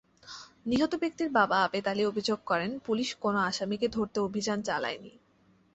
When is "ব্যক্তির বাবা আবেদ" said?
0.95-1.85